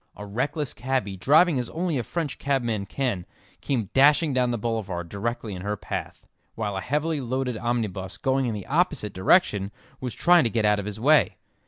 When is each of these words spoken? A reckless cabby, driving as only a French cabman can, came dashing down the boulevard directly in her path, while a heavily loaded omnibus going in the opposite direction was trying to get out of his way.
A 0.15 0.25
reckless 0.25 0.73
cabby, 0.73 1.15
driving 1.15 1.59
as 1.59 1.69
only 1.69 1.99
a 1.99 2.03
French 2.03 2.39
cabman 2.39 2.87
can, 2.87 3.23
came 3.61 3.91
dashing 3.93 4.33
down 4.33 4.49
the 4.49 4.57
boulevard 4.57 5.09
directly 5.09 5.53
in 5.53 5.61
her 5.61 5.77
path, 5.77 6.25
while 6.55 6.75
a 6.75 6.81
heavily 6.81 7.21
loaded 7.21 7.55
omnibus 7.59 8.17
going 8.17 8.47
in 8.47 8.55
the 8.55 8.65
opposite 8.65 9.13
direction 9.13 9.71
was 9.99 10.15
trying 10.15 10.43
to 10.43 10.49
get 10.49 10.65
out 10.65 10.79
of 10.79 10.87
his 10.87 10.99
way. 10.99 11.37